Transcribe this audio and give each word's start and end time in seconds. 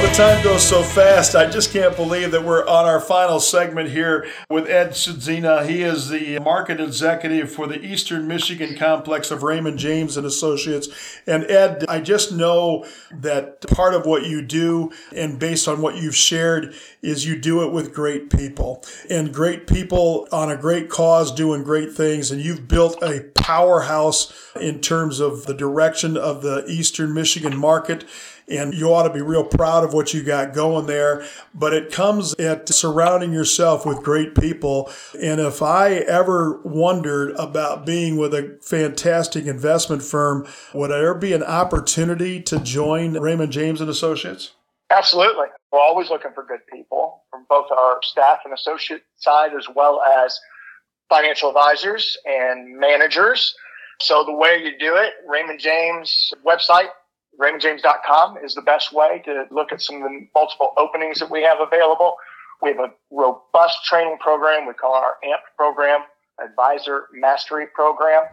the 0.00 0.08
time 0.08 0.42
goes 0.42 0.66
so 0.66 0.82
fast. 0.82 1.36
I 1.36 1.48
just 1.48 1.72
can't 1.72 1.94
believe 1.94 2.30
that 2.32 2.44
we're 2.44 2.66
on 2.66 2.86
our 2.86 3.00
final 3.00 3.38
segment 3.38 3.90
here 3.90 4.26
with 4.50 4.68
Ed 4.68 4.90
Sudzina. 4.90 5.68
He 5.68 5.82
is 5.82 6.08
the 6.08 6.38
market 6.40 6.80
executive 6.80 7.52
for 7.52 7.66
the 7.66 7.80
Eastern 7.84 8.26
Michigan 8.26 8.76
complex 8.76 9.30
of 9.30 9.42
Raymond 9.42 9.78
James 9.78 10.16
and 10.16 10.26
Associates. 10.26 10.88
And 11.26 11.44
Ed, 11.44 11.84
I 11.88 12.00
just 12.00 12.32
know 12.32 12.86
that 13.12 13.60
part 13.68 13.94
of 13.94 14.04
what 14.06 14.24
you 14.24 14.42
do 14.42 14.90
and 15.14 15.38
based 15.38 15.68
on 15.68 15.80
what 15.80 15.96
you've 15.96 16.16
shared 16.16 16.74
is 17.02 17.26
you 17.26 17.38
do 17.38 17.62
it 17.62 17.72
with 17.72 17.94
great 17.94 18.30
people 18.30 18.82
and 19.08 19.32
great 19.32 19.66
people 19.66 20.26
on 20.32 20.50
a 20.50 20.56
great 20.56 20.88
cause 20.88 21.32
doing 21.32 21.62
great 21.62 21.92
things. 21.92 22.30
And 22.30 22.40
you've 22.40 22.66
built 22.66 23.00
a 23.02 23.30
powerhouse 23.34 24.32
in 24.58 24.80
terms 24.80 25.20
of 25.20 25.46
the 25.46 25.54
direction 25.54 26.16
of 26.16 26.42
the 26.42 26.64
Eastern 26.66 27.12
Michigan 27.12 27.56
market 27.56 28.04
and 28.48 28.74
you 28.74 28.92
ought 28.92 29.04
to 29.04 29.12
be 29.12 29.22
real 29.22 29.44
proud 29.44 29.84
of 29.84 29.94
what 29.94 30.12
you 30.12 30.22
got 30.22 30.54
going 30.54 30.86
there. 30.86 31.24
But 31.54 31.72
it 31.72 31.92
comes 31.92 32.34
at 32.34 32.68
surrounding 32.68 33.32
yourself 33.32 33.86
with 33.86 34.02
great 34.02 34.34
people. 34.34 34.90
And 35.20 35.40
if 35.40 35.62
I 35.62 35.94
ever 35.94 36.60
wondered 36.64 37.34
about 37.36 37.86
being 37.86 38.16
with 38.16 38.34
a 38.34 38.58
fantastic 38.62 39.46
investment 39.46 40.02
firm, 40.02 40.46
would 40.72 40.90
there 40.90 41.14
be 41.14 41.32
an 41.32 41.42
opportunity 41.42 42.40
to 42.42 42.58
join 42.60 43.14
Raymond 43.14 43.52
James 43.52 43.80
and 43.80 43.90
Associates? 43.90 44.52
Absolutely. 44.90 45.46
We're 45.72 45.80
always 45.80 46.10
looking 46.10 46.32
for 46.34 46.44
good 46.44 46.60
people 46.72 47.22
from 47.30 47.46
both 47.48 47.70
our 47.70 47.98
staff 48.02 48.38
and 48.44 48.54
associate 48.54 49.02
side 49.16 49.52
as 49.58 49.66
well 49.74 50.02
as 50.02 50.38
financial 51.08 51.48
advisors 51.48 52.16
and 52.26 52.78
managers. 52.78 53.54
So 54.00 54.24
the 54.24 54.32
way 54.32 54.62
you 54.62 54.78
do 54.78 54.96
it, 54.96 55.12
Raymond 55.26 55.60
James 55.60 56.32
website, 56.44 56.88
RaymondJames.com 57.40 58.38
is 58.44 58.54
the 58.54 58.62
best 58.62 58.92
way 58.92 59.22
to 59.24 59.44
look 59.50 59.72
at 59.72 59.82
some 59.82 59.96
of 59.96 60.02
the 60.02 60.28
multiple 60.34 60.72
openings 60.76 61.18
that 61.18 61.30
we 61.30 61.42
have 61.42 61.58
available. 61.60 62.16
We 62.62 62.70
have 62.70 62.78
a 62.78 62.92
robust 63.10 63.84
training 63.84 64.18
program. 64.20 64.66
We 64.66 64.74
call 64.74 64.94
our 64.94 65.16
AMP 65.24 65.42
program, 65.56 66.00
Advisor 66.42 67.06
Mastery 67.12 67.66
Program. 67.74 68.24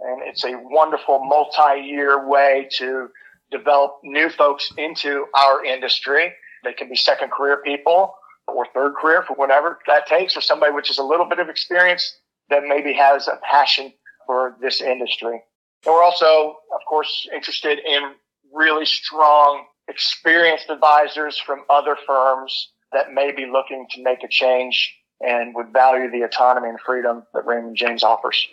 And 0.00 0.22
it's 0.22 0.44
a 0.44 0.54
wonderful 0.54 1.20
multi-year 1.24 2.28
way 2.28 2.68
to 2.78 3.08
develop 3.50 4.00
new 4.02 4.28
folks 4.28 4.72
into 4.76 5.26
our 5.34 5.64
industry. 5.64 6.32
They 6.64 6.72
can 6.72 6.88
be 6.88 6.96
second 6.96 7.30
career 7.30 7.58
people 7.64 8.14
or 8.48 8.66
third 8.74 8.94
career 8.94 9.22
for 9.22 9.34
whatever 9.34 9.78
that 9.86 10.06
takes, 10.06 10.36
or 10.36 10.40
somebody 10.40 10.72
which 10.72 10.90
is 10.90 10.98
a 10.98 11.02
little 11.02 11.26
bit 11.26 11.38
of 11.38 11.48
experience 11.48 12.16
that 12.50 12.62
maybe 12.66 12.92
has 12.92 13.28
a 13.28 13.38
passion 13.42 13.92
for 14.26 14.56
this 14.60 14.80
industry. 14.80 15.42
And 15.84 15.94
we're 15.94 16.02
also, 16.02 16.56
of 16.74 16.80
course, 16.88 17.28
interested 17.34 17.78
in 17.78 18.14
really 18.52 18.86
strong, 18.86 19.64
experienced 19.88 20.70
advisors 20.70 21.38
from 21.38 21.62
other 21.68 21.96
firms 22.06 22.70
that 22.92 23.12
may 23.12 23.32
be 23.32 23.46
looking 23.46 23.86
to 23.90 24.02
make 24.02 24.22
a 24.22 24.28
change 24.28 24.94
and 25.20 25.54
would 25.54 25.72
value 25.72 26.10
the 26.10 26.22
autonomy 26.22 26.68
and 26.68 26.80
freedom 26.80 27.22
that 27.32 27.46
Raymond 27.46 27.76
James 27.76 28.02
offers. 28.02 28.46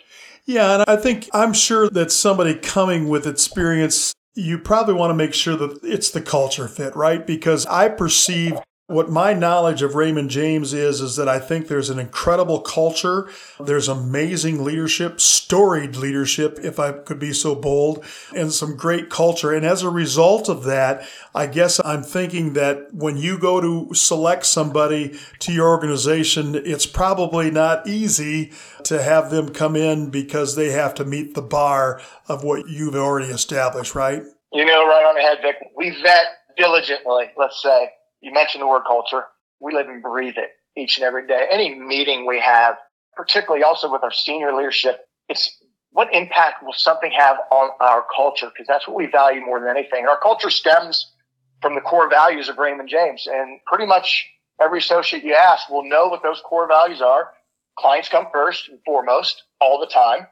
Yeah, 0.46 0.74
and 0.74 0.84
I 0.86 0.96
think 0.96 1.28
I'm 1.32 1.52
sure 1.52 1.88
that 1.90 2.10
somebody 2.10 2.54
coming 2.54 3.08
with 3.08 3.26
experience, 3.26 4.14
you 4.34 4.58
probably 4.58 4.94
want 4.94 5.10
to 5.10 5.14
make 5.14 5.34
sure 5.34 5.56
that 5.56 5.80
it's 5.82 6.10
the 6.10 6.20
culture 6.22 6.68
fit, 6.68 6.94
right? 6.96 7.26
Because 7.26 7.66
I 7.66 7.88
perceive 7.88 8.58
what 8.90 9.08
my 9.08 9.32
knowledge 9.32 9.82
of 9.82 9.94
Raymond 9.94 10.30
James 10.30 10.74
is, 10.74 11.00
is 11.00 11.14
that 11.14 11.28
I 11.28 11.38
think 11.38 11.68
there's 11.68 11.90
an 11.90 12.00
incredible 12.00 12.60
culture. 12.60 13.28
There's 13.60 13.86
amazing 13.86 14.64
leadership, 14.64 15.20
storied 15.20 15.94
leadership, 15.94 16.58
if 16.64 16.80
I 16.80 16.90
could 16.90 17.20
be 17.20 17.32
so 17.32 17.54
bold, 17.54 18.04
and 18.34 18.52
some 18.52 18.76
great 18.76 19.08
culture. 19.08 19.52
And 19.52 19.64
as 19.64 19.84
a 19.84 19.90
result 19.90 20.48
of 20.48 20.64
that, 20.64 21.06
I 21.36 21.46
guess 21.46 21.80
I'm 21.84 22.02
thinking 22.02 22.54
that 22.54 22.92
when 22.92 23.16
you 23.16 23.38
go 23.38 23.60
to 23.60 23.94
select 23.94 24.44
somebody 24.44 25.16
to 25.38 25.52
your 25.52 25.68
organization, 25.68 26.56
it's 26.56 26.86
probably 26.86 27.48
not 27.48 27.86
easy 27.86 28.50
to 28.82 29.00
have 29.00 29.30
them 29.30 29.50
come 29.50 29.76
in 29.76 30.10
because 30.10 30.56
they 30.56 30.72
have 30.72 30.94
to 30.94 31.04
meet 31.04 31.34
the 31.34 31.42
bar 31.42 32.00
of 32.26 32.42
what 32.42 32.68
you've 32.68 32.96
already 32.96 33.28
established, 33.28 33.94
right? 33.94 34.24
You 34.52 34.64
know, 34.64 34.84
right 34.88 35.04
on 35.04 35.14
the 35.14 35.20
head, 35.20 35.38
Vic. 35.42 35.56
We 35.76 35.90
vet 36.02 36.26
diligently, 36.56 37.26
let's 37.36 37.62
say 37.62 37.90
you 38.20 38.32
mentioned 38.32 38.62
the 38.62 38.66
word 38.66 38.82
culture. 38.86 39.24
We 39.60 39.74
live 39.74 39.88
and 39.88 40.02
breathe 40.02 40.36
it 40.36 40.50
each 40.76 40.98
and 40.98 41.04
every 41.04 41.26
day. 41.26 41.46
Any 41.50 41.74
meeting 41.74 42.26
we 42.26 42.40
have, 42.40 42.76
particularly 43.14 43.62
also 43.62 43.90
with 43.90 44.02
our 44.02 44.12
senior 44.12 44.54
leadership, 44.54 45.00
it's 45.28 45.58
what 45.92 46.14
impact 46.14 46.62
will 46.62 46.72
something 46.72 47.10
have 47.10 47.36
on 47.50 47.70
our 47.80 48.04
culture? 48.14 48.46
Because 48.46 48.66
that's 48.66 48.86
what 48.86 48.96
we 48.96 49.06
value 49.06 49.40
more 49.44 49.60
than 49.60 49.68
anything. 49.68 50.06
Our 50.06 50.18
culture 50.18 50.50
stems 50.50 51.12
from 51.60 51.74
the 51.74 51.80
core 51.80 52.08
values 52.08 52.48
of 52.48 52.58
Raymond 52.58 52.88
James. 52.88 53.26
And 53.26 53.60
pretty 53.66 53.86
much 53.86 54.26
every 54.62 54.78
associate 54.78 55.24
you 55.24 55.34
ask 55.34 55.68
will 55.68 55.88
know 55.88 56.08
what 56.08 56.22
those 56.22 56.40
core 56.44 56.68
values 56.68 57.02
are. 57.02 57.30
Clients 57.78 58.08
come 58.08 58.26
first 58.32 58.68
and 58.68 58.78
foremost 58.84 59.42
all 59.60 59.80
the 59.80 59.86
time. 59.86 60.26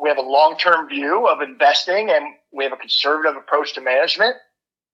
We 0.00 0.08
have 0.08 0.18
a 0.18 0.22
long-term 0.22 0.88
view 0.88 1.26
of 1.26 1.40
investing 1.40 2.10
and 2.10 2.26
we 2.52 2.64
have 2.64 2.72
a 2.72 2.76
conservative 2.76 3.36
approach 3.36 3.74
to 3.74 3.80
management. 3.80 4.36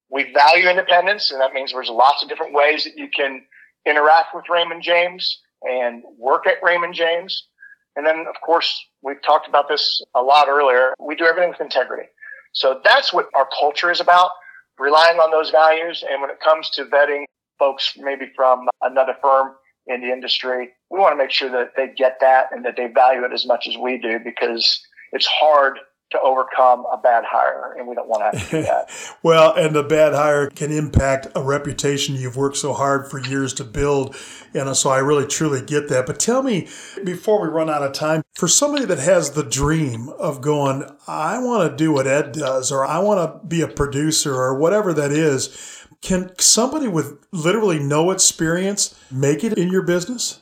We 0.09 0.31
value 0.33 0.69
independence, 0.69 1.31
and 1.31 1.41
that 1.41 1.53
means 1.53 1.73
there's 1.73 1.89
lots 1.89 2.23
of 2.23 2.29
different 2.29 2.53
ways 2.53 2.83
that 2.83 2.97
you 2.97 3.09
can 3.09 3.43
interact 3.85 4.35
with 4.35 4.45
Raymond 4.49 4.83
James 4.83 5.41
and 5.63 6.03
work 6.17 6.47
at 6.47 6.57
Raymond 6.61 6.93
James. 6.93 7.47
And 7.95 8.05
then, 8.05 8.25
of 8.27 8.35
course, 8.45 8.85
we've 9.01 9.21
talked 9.23 9.47
about 9.47 9.67
this 9.69 10.03
a 10.15 10.21
lot 10.21 10.47
earlier. 10.47 10.93
We 10.99 11.15
do 11.15 11.25
everything 11.25 11.49
with 11.49 11.61
integrity. 11.61 12.09
So 12.53 12.81
that's 12.83 13.13
what 13.13 13.27
our 13.33 13.47
culture 13.57 13.91
is 13.91 13.99
about, 13.99 14.31
relying 14.77 15.19
on 15.19 15.31
those 15.31 15.49
values. 15.49 16.03
And 16.09 16.21
when 16.21 16.29
it 16.29 16.39
comes 16.39 16.69
to 16.71 16.85
vetting 16.85 17.25
folks 17.57 17.93
maybe 17.97 18.31
from 18.35 18.67
another 18.81 19.15
firm 19.21 19.53
in 19.87 20.01
the 20.01 20.07
industry, 20.07 20.69
we 20.89 20.99
want 20.99 21.13
to 21.13 21.17
make 21.17 21.31
sure 21.31 21.49
that 21.49 21.71
they 21.75 21.87
get 21.95 22.17
that 22.21 22.47
and 22.51 22.65
that 22.65 22.75
they 22.75 22.87
value 22.87 23.23
it 23.23 23.33
as 23.33 23.45
much 23.45 23.67
as 23.67 23.77
we 23.77 23.97
do 23.97 24.19
because 24.23 24.81
it's 25.11 25.27
hard 25.27 25.79
to 26.11 26.19
overcome 26.21 26.85
a 26.91 26.97
bad 26.97 27.23
hire, 27.27 27.75
and 27.77 27.87
we 27.87 27.95
don't 27.95 28.07
want 28.07 28.31
to 28.31 28.49
do 28.49 28.61
that. 28.61 28.89
well, 29.23 29.53
and 29.55 29.75
the 29.75 29.83
bad 29.83 30.13
hire 30.13 30.49
can 30.49 30.71
impact 30.71 31.27
a 31.35 31.41
reputation 31.41 32.15
you've 32.15 32.37
worked 32.37 32.57
so 32.57 32.73
hard 32.73 33.09
for 33.09 33.19
years 33.19 33.53
to 33.55 33.63
build. 33.63 34.15
And 34.53 34.75
so 34.77 34.91
I 34.91 34.99
really 34.99 35.25
truly 35.25 35.63
get 35.63 35.89
that. 35.89 36.05
But 36.05 36.19
tell 36.19 36.43
me, 36.43 36.67
before 37.03 37.41
we 37.41 37.47
run 37.47 37.69
out 37.69 37.81
of 37.81 37.93
time, 37.93 38.21
for 38.35 38.47
somebody 38.47 38.85
that 38.85 38.99
has 38.99 39.31
the 39.31 39.43
dream 39.43 40.09
of 40.09 40.41
going, 40.41 40.87
I 41.07 41.39
want 41.39 41.71
to 41.71 41.75
do 41.75 41.91
what 41.91 42.07
Ed 42.07 42.33
does, 42.33 42.71
or 42.71 42.85
I 42.85 42.99
want 42.99 43.41
to 43.41 43.47
be 43.47 43.61
a 43.61 43.67
producer, 43.67 44.35
or 44.35 44.57
whatever 44.57 44.93
that 44.93 45.11
is, 45.11 45.85
can 46.01 46.31
somebody 46.37 46.87
with 46.87 47.17
literally 47.31 47.79
no 47.79 48.11
experience 48.11 48.93
make 49.11 49.43
it 49.43 49.57
in 49.57 49.69
your 49.69 49.81
business? 49.81 50.39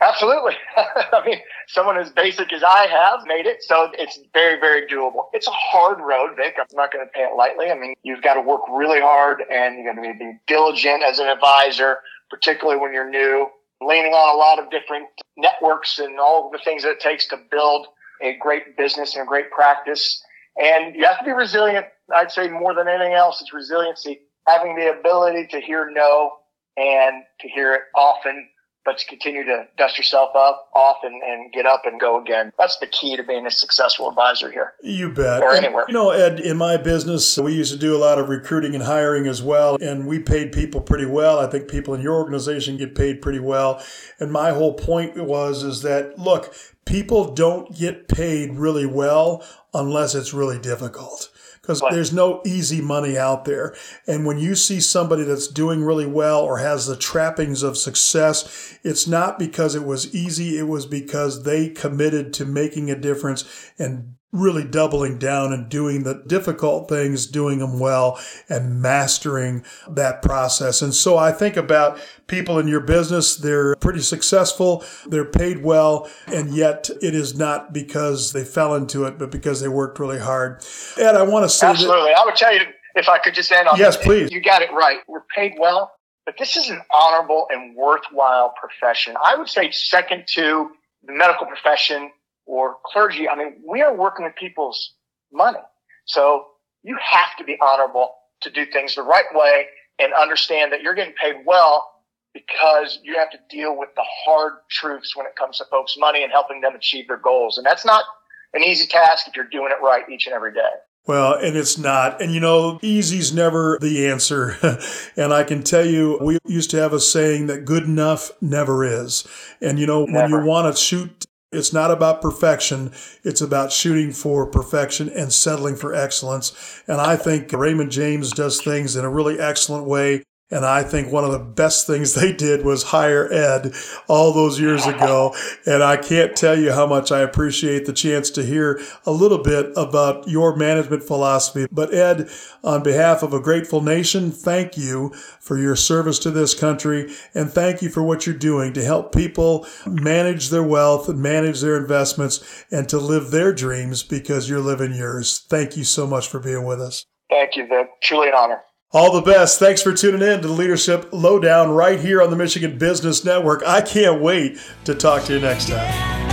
Absolutely. 0.00 0.54
I 0.76 1.22
mean, 1.24 1.38
someone 1.68 1.96
as 1.96 2.10
basic 2.10 2.52
as 2.52 2.62
I 2.62 2.86
have 2.86 3.20
made 3.26 3.46
it, 3.46 3.62
so 3.62 3.90
it's 3.94 4.18
very, 4.32 4.58
very 4.58 4.86
doable. 4.86 5.26
It's 5.32 5.46
a 5.46 5.52
hard 5.52 5.98
road, 6.00 6.36
Vic. 6.36 6.56
I'm 6.58 6.66
not 6.74 6.92
going 6.92 7.06
to 7.06 7.10
pay 7.12 7.22
it 7.22 7.36
lightly. 7.36 7.70
I 7.70 7.78
mean, 7.78 7.94
you've 8.02 8.22
got 8.22 8.34
to 8.34 8.40
work 8.40 8.62
really 8.70 9.00
hard 9.00 9.42
and 9.50 9.76
you're 9.76 9.94
going 9.94 10.12
to 10.12 10.18
be 10.18 10.32
diligent 10.46 11.02
as 11.02 11.18
an 11.20 11.28
advisor, 11.28 11.98
particularly 12.28 12.80
when 12.80 12.92
you're 12.92 13.08
new, 13.08 13.48
leaning 13.80 14.12
on 14.12 14.34
a 14.34 14.38
lot 14.38 14.58
of 14.58 14.70
different 14.70 15.06
networks 15.36 15.98
and 15.98 16.18
all 16.18 16.50
the 16.50 16.58
things 16.64 16.82
that 16.82 16.90
it 16.90 17.00
takes 17.00 17.28
to 17.28 17.36
build 17.50 17.86
a 18.20 18.36
great 18.40 18.76
business 18.76 19.14
and 19.14 19.22
a 19.22 19.26
great 19.26 19.50
practice. 19.50 20.22
And 20.56 20.94
you 20.96 21.04
have 21.04 21.18
to 21.20 21.24
be 21.24 21.32
resilient. 21.32 21.86
I'd 22.14 22.32
say 22.32 22.48
more 22.48 22.74
than 22.74 22.88
anything 22.88 23.12
else, 23.12 23.40
it's 23.40 23.52
resiliency, 23.52 24.20
having 24.46 24.76
the 24.76 24.92
ability 24.98 25.46
to 25.52 25.60
hear 25.60 25.88
no 25.90 26.32
and 26.76 27.22
to 27.40 27.48
hear 27.48 27.74
it 27.74 27.82
often 27.96 28.48
but 28.84 28.98
to 28.98 29.06
continue 29.06 29.44
to 29.44 29.66
dust 29.76 29.96
yourself 29.96 30.30
up 30.36 30.68
off 30.74 30.98
and, 31.02 31.22
and 31.22 31.52
get 31.52 31.66
up 31.66 31.82
and 31.84 31.98
go 31.98 32.20
again. 32.20 32.52
That's 32.58 32.78
the 32.78 32.86
key 32.86 33.16
to 33.16 33.22
being 33.22 33.46
a 33.46 33.50
successful 33.50 34.08
advisor 34.08 34.50
here. 34.50 34.74
You 34.82 35.12
bet. 35.12 35.42
Or 35.42 35.52
anywhere. 35.52 35.84
You 35.88 35.94
know, 35.94 36.10
Ed, 36.10 36.40
in 36.40 36.56
my 36.56 36.76
business, 36.76 37.38
we 37.38 37.54
used 37.54 37.72
to 37.72 37.78
do 37.78 37.96
a 37.96 37.98
lot 37.98 38.18
of 38.18 38.28
recruiting 38.28 38.74
and 38.74 38.84
hiring 38.84 39.26
as 39.26 39.42
well, 39.42 39.76
and 39.80 40.06
we 40.06 40.18
paid 40.18 40.52
people 40.52 40.80
pretty 40.80 41.06
well. 41.06 41.38
I 41.38 41.46
think 41.46 41.68
people 41.68 41.94
in 41.94 42.00
your 42.00 42.14
organization 42.14 42.76
get 42.76 42.94
paid 42.94 43.22
pretty 43.22 43.40
well. 43.40 43.82
And 44.18 44.30
my 44.30 44.50
whole 44.50 44.74
point 44.74 45.16
was 45.16 45.62
is 45.62 45.82
that 45.82 46.18
look, 46.18 46.54
people 46.84 47.34
don't 47.34 47.74
get 47.76 48.08
paid 48.08 48.54
really 48.54 48.86
well 48.86 49.44
unless 49.72 50.14
it's 50.14 50.34
really 50.34 50.58
difficult 50.58 51.30
because 51.64 51.80
there's 51.90 52.12
no 52.12 52.42
easy 52.44 52.82
money 52.82 53.16
out 53.16 53.46
there. 53.46 53.74
And 54.06 54.26
when 54.26 54.38
you 54.38 54.54
see 54.54 54.80
somebody 54.80 55.24
that's 55.24 55.48
doing 55.48 55.82
really 55.82 56.06
well 56.06 56.40
or 56.40 56.58
has 56.58 56.86
the 56.86 56.96
trappings 56.96 57.62
of 57.62 57.78
success, 57.78 58.78
it's 58.82 59.06
not 59.06 59.38
because 59.38 59.74
it 59.74 59.84
was 59.84 60.14
easy. 60.14 60.58
It 60.58 60.68
was 60.68 60.84
because 60.84 61.44
they 61.44 61.70
committed 61.70 62.34
to 62.34 62.44
making 62.44 62.90
a 62.90 62.98
difference 62.98 63.72
and 63.78 64.16
really 64.34 64.64
doubling 64.64 65.16
down 65.16 65.52
and 65.52 65.68
doing 65.68 66.02
the 66.02 66.22
difficult 66.26 66.88
things, 66.88 67.24
doing 67.24 67.60
them 67.60 67.78
well 67.78 68.20
and 68.48 68.82
mastering 68.82 69.64
that 69.88 70.20
process. 70.22 70.82
And 70.82 70.92
so 70.92 71.16
I 71.16 71.30
think 71.30 71.56
about 71.56 72.00
people 72.26 72.58
in 72.58 72.66
your 72.66 72.80
business, 72.80 73.36
they're 73.36 73.76
pretty 73.76 74.00
successful, 74.00 74.84
they're 75.06 75.24
paid 75.24 75.62
well, 75.62 76.10
and 76.26 76.52
yet 76.52 76.90
it 77.00 77.14
is 77.14 77.38
not 77.38 77.72
because 77.72 78.32
they 78.32 78.44
fell 78.44 78.74
into 78.74 79.04
it, 79.04 79.18
but 79.18 79.30
because 79.30 79.60
they 79.60 79.68
worked 79.68 80.00
really 80.00 80.18
hard. 80.18 80.64
Ed, 80.98 81.14
I 81.14 81.22
want 81.22 81.44
to 81.44 81.48
say 81.48 81.68
Absolutely. 81.68 82.10
That- 82.10 82.18
I 82.18 82.24
would 82.24 82.36
tell 82.36 82.52
you 82.52 82.62
if 82.96 83.08
I 83.08 83.18
could 83.18 83.34
just 83.34 83.52
end 83.52 83.68
on 83.68 83.78
yes, 83.78 83.96
please. 83.96 84.32
You 84.32 84.40
got 84.40 84.62
it 84.62 84.72
right. 84.72 84.98
We're 85.06 85.24
paid 85.34 85.54
well, 85.58 85.92
but 86.26 86.36
this 86.38 86.56
is 86.56 86.70
an 86.70 86.80
honorable 86.90 87.46
and 87.50 87.76
worthwhile 87.76 88.52
profession. 88.60 89.14
I 89.22 89.36
would 89.36 89.48
say 89.48 89.70
second 89.70 90.24
to 90.34 90.70
the 91.04 91.12
medical 91.12 91.46
profession 91.46 92.10
or 92.46 92.76
clergy. 92.84 93.28
I 93.28 93.36
mean, 93.36 93.62
we 93.66 93.82
are 93.82 93.94
working 93.94 94.24
with 94.24 94.34
people's 94.36 94.94
money. 95.32 95.58
So 96.06 96.46
you 96.82 96.98
have 97.00 97.36
to 97.38 97.44
be 97.44 97.56
honorable 97.60 98.12
to 98.42 98.50
do 98.50 98.66
things 98.66 98.94
the 98.94 99.02
right 99.02 99.24
way 99.32 99.66
and 99.98 100.12
understand 100.12 100.72
that 100.72 100.82
you're 100.82 100.94
getting 100.94 101.14
paid 101.14 101.36
well 101.46 101.90
because 102.32 102.98
you 103.02 103.16
have 103.16 103.30
to 103.30 103.38
deal 103.48 103.76
with 103.78 103.88
the 103.94 104.04
hard 104.24 104.54
truths 104.70 105.16
when 105.16 105.24
it 105.24 105.36
comes 105.36 105.58
to 105.58 105.64
folks' 105.70 105.96
money 105.98 106.22
and 106.22 106.32
helping 106.32 106.60
them 106.60 106.74
achieve 106.74 107.06
their 107.06 107.16
goals. 107.16 107.56
And 107.56 107.64
that's 107.64 107.86
not 107.86 108.04
an 108.52 108.62
easy 108.62 108.86
task 108.86 109.26
if 109.28 109.36
you're 109.36 109.46
doing 109.46 109.70
it 109.70 109.82
right 109.82 110.02
each 110.10 110.26
and 110.26 110.34
every 110.34 110.52
day. 110.52 110.70
Well, 111.06 111.34
and 111.34 111.56
it's 111.56 111.76
not. 111.76 112.20
And 112.22 112.32
you 112.32 112.40
know, 112.40 112.78
easy's 112.82 113.32
never 113.32 113.78
the 113.80 114.08
answer. 114.08 114.56
and 115.16 115.32
I 115.32 115.44
can 115.44 115.62
tell 115.62 115.84
you, 115.84 116.18
we 116.20 116.38
used 116.46 116.70
to 116.70 116.78
have 116.78 116.92
a 116.92 117.00
saying 117.00 117.46
that 117.48 117.64
good 117.64 117.84
enough 117.84 118.30
never 118.40 118.84
is. 118.84 119.26
And 119.60 119.78
you 119.78 119.86
know, 119.86 120.06
never. 120.06 120.18
when 120.18 120.30
you 120.30 120.48
want 120.48 120.74
to 120.74 120.80
shoot 120.80 121.26
it's 121.54 121.72
not 121.72 121.90
about 121.90 122.20
perfection. 122.20 122.92
It's 123.22 123.40
about 123.40 123.72
shooting 123.72 124.12
for 124.12 124.46
perfection 124.46 125.08
and 125.08 125.32
settling 125.32 125.76
for 125.76 125.94
excellence. 125.94 126.82
And 126.86 127.00
I 127.00 127.16
think 127.16 127.52
Raymond 127.52 127.90
James 127.90 128.32
does 128.32 128.60
things 128.62 128.96
in 128.96 129.04
a 129.04 129.10
really 129.10 129.38
excellent 129.38 129.86
way. 129.86 130.22
And 130.50 130.64
I 130.64 130.82
think 130.82 131.10
one 131.10 131.24
of 131.24 131.32
the 131.32 131.38
best 131.38 131.86
things 131.86 132.14
they 132.20 132.32
did 132.32 132.64
was 132.64 132.84
hire 132.84 133.32
Ed 133.32 133.72
all 134.08 134.32
those 134.32 134.60
years 134.60 134.86
ago. 134.86 135.34
And 135.66 135.82
I 135.82 135.96
can't 135.96 136.36
tell 136.36 136.58
you 136.58 136.72
how 136.72 136.86
much 136.86 137.10
I 137.10 137.20
appreciate 137.20 137.86
the 137.86 137.92
chance 137.92 138.30
to 138.30 138.44
hear 138.44 138.80
a 139.06 139.10
little 139.10 139.42
bit 139.42 139.72
about 139.76 140.28
your 140.28 140.54
management 140.54 141.02
philosophy. 141.02 141.66
But 141.72 141.94
Ed, 141.94 142.28
on 142.62 142.82
behalf 142.82 143.22
of 143.22 143.32
a 143.32 143.40
grateful 143.40 143.80
nation, 143.80 144.30
thank 144.30 144.76
you 144.76 145.10
for 145.40 145.58
your 145.58 145.76
service 145.76 146.18
to 146.20 146.30
this 146.30 146.54
country. 146.54 147.12
And 147.34 147.50
thank 147.50 147.82
you 147.82 147.88
for 147.88 148.02
what 148.02 148.26
you're 148.26 148.34
doing 148.34 148.72
to 148.74 148.84
help 148.84 149.14
people 149.14 149.66
manage 149.86 150.50
their 150.50 150.62
wealth 150.62 151.08
and 151.08 151.20
manage 151.20 151.60
their 151.60 151.76
investments 151.76 152.64
and 152.70 152.88
to 152.88 152.98
live 152.98 153.30
their 153.30 153.52
dreams 153.52 154.02
because 154.02 154.48
you're 154.48 154.60
living 154.60 154.94
yours. 154.94 155.44
Thank 155.48 155.76
you 155.76 155.84
so 155.84 156.06
much 156.06 156.28
for 156.28 156.38
being 156.38 156.64
with 156.64 156.80
us. 156.80 157.06
Thank 157.30 157.56
you, 157.56 157.66
Vic. 157.66 157.88
Truly 158.02 158.28
an 158.28 158.34
honor. 158.34 158.60
All 158.94 159.10
the 159.12 159.20
best. 159.20 159.58
Thanks 159.58 159.82
for 159.82 159.92
tuning 159.92 160.22
in 160.22 160.40
to 160.40 160.46
the 160.46 160.54
Leadership 160.54 161.08
Lowdown 161.10 161.70
right 161.72 161.98
here 161.98 162.22
on 162.22 162.30
the 162.30 162.36
Michigan 162.36 162.78
Business 162.78 163.24
Network. 163.24 163.64
I 163.66 163.80
can't 163.80 164.20
wait 164.20 164.56
to 164.84 164.94
talk 164.94 165.24
to 165.24 165.34
you 165.34 165.40
next 165.40 165.68
time. 165.68 166.23